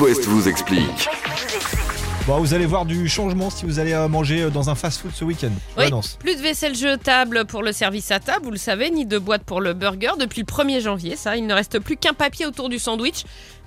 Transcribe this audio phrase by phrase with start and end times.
[0.00, 1.08] West vous explique.
[2.26, 5.12] Bon, vous allez voir du changement si vous allez euh, manger euh, dans un fast-food
[5.14, 5.50] ce week-end.
[5.78, 6.16] Oui, l'annonce.
[6.18, 9.44] plus de vaisselle jetable pour le service à table, vous le savez, ni de boîte
[9.44, 11.16] pour le burger depuis le 1er janvier.
[11.16, 13.24] Ça, il ne reste plus qu'un papier autour du sandwich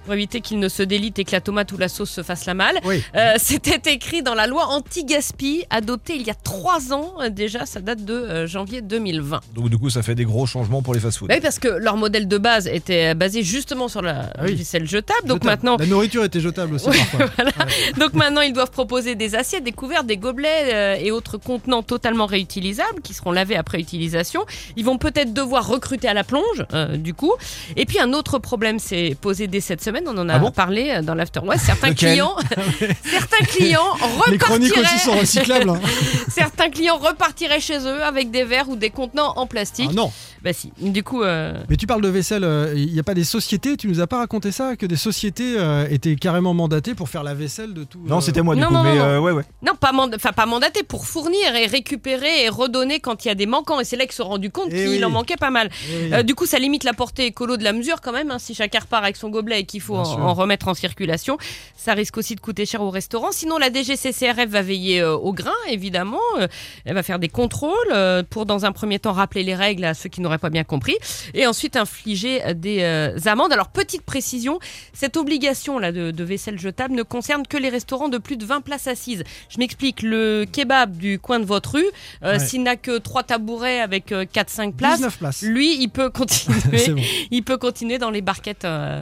[0.10, 2.48] pour éviter qu'il ne se délite et que la tomate ou la sauce se fasse
[2.48, 2.80] la malle.
[2.84, 3.04] Oui.
[3.16, 7.68] Euh, C'était écrit dans la loi anti-gaspi adoptée il y a trois ans euh, déjà.
[7.68, 9.40] Ça date de euh, janvier 2020.
[9.54, 11.28] Donc du coup, ça fait des gros changements pour les fast-food.
[11.30, 14.56] Bah Oui, parce que leur modèle de base était basé justement sur la Ah oui.
[14.56, 15.28] vaisselle jetable.
[15.28, 15.46] Donc Jetable.
[15.46, 17.28] maintenant, La nourriture était jetable aussi parfois.
[18.00, 22.26] Donc maintenant, ils doivent proposer des assiettes, des couverts, des gobelets et autres contenants totalement
[22.26, 24.44] réutilisables qui seront lavés après utilisation.
[24.76, 27.34] Ils vont peut-être devoir recruter à la plonge, euh, du coup.
[27.76, 29.99] Et puis un autre problème s'est posé dès cette semaine.
[30.08, 31.66] On en a Ah bon parlé euh, dans l'After West.
[31.66, 32.36] Certains Lequel clients,
[33.04, 33.94] certains clients
[34.30, 35.70] Les chroniques repartiraient, aussi sont recyclables.
[35.70, 35.80] hein.
[36.30, 39.90] certains clients repartiraient chez eux avec des verres ou des contenants en plastique.
[39.92, 40.12] Ah non.
[40.44, 40.72] Bah si.
[40.80, 43.76] Du coup, euh, Mais tu parles de vaisselle, euh, il n'y a pas des sociétés,
[43.78, 47.24] tu nous as pas raconté ça, que des sociétés euh, étaient carrément mandatées pour faire
[47.24, 48.00] la vaisselle de tout.
[48.06, 49.44] Non, euh, c'était moi du Non, coup, non, mais non, euh, ouais, ouais.
[49.62, 53.32] non, pas, mand- enfin, pas mandaté pour fournir et récupérer et redonner quand il y
[53.32, 53.80] a des manquants.
[53.80, 55.04] Et c'est là qu'ils se sont rendus compte Eh qu'il oui.
[55.04, 55.70] en manquait pas mal.
[55.90, 56.14] oui.
[56.14, 58.32] Euh, du coup, ça limite la portée écolo de la mesure quand même.
[58.32, 61.38] hein, si chacun repart avec son gobelet et qu'il faut en, remettre en circulation,
[61.76, 63.32] ça risque aussi de coûter cher au restaurant.
[63.32, 66.20] Sinon, la DGCCRF va veiller euh, au grain, évidemment.
[66.40, 66.48] Euh,
[66.86, 69.94] elle va faire des contrôles euh, pour, dans un premier temps, rappeler les règles à
[69.94, 70.96] ceux qui n'auraient pas bien compris
[71.34, 73.52] et ensuite infliger euh, des euh, amendes.
[73.52, 74.60] Alors, petite précision,
[74.94, 78.46] cette obligation là de, de vaisselle jetable ne concerne que les restaurants de plus de
[78.46, 79.24] 20 places assises.
[79.50, 81.86] Je m'explique, le kebab du coin de votre rue,
[82.24, 82.40] euh, Ouais.
[82.40, 85.42] s'il n'a que trois tabourets avec 4-5 places, 19 places.
[85.42, 86.60] lui, il peut continuer.
[86.90, 87.02] Bon.
[87.32, 89.02] Il peut continuer dans les barquettes euh,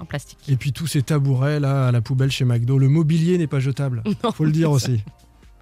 [0.00, 0.38] en plastique.
[0.48, 3.60] Et puis tous ces tabourets là à la poubelle chez McDo, le mobilier n'est pas
[3.60, 4.02] jetable.
[4.24, 5.02] Non, Faut le dire aussi.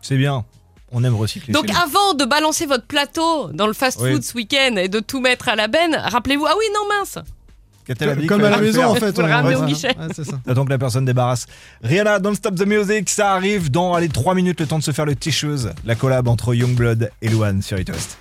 [0.02, 0.44] C'est bien.
[0.92, 1.52] On aime recycler.
[1.52, 4.22] Donc avant de balancer votre plateau dans le fast-food Oui.
[4.22, 7.18] ce week-end et de tout mettre à la benne, rappelez-vous, ah oui, non mince,
[8.26, 9.12] Comme à la maison faire en fait.
[9.14, 9.96] Faut le ouais, ramener ouais, au guichet.
[9.96, 10.40] Ouais, c'est ça.
[10.48, 11.46] Attends que la personne débarrasse.
[11.82, 14.90] Rihanna, Don't Stop the Music, ça arrive dans allez, 3 minutes, le temps de se
[14.92, 18.18] faire le t-shirt, la collab entre Youngblood et Luan sur It West.